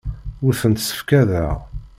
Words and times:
Ur 0.45 0.53
tent-ssefqadeɣ. 0.61 1.55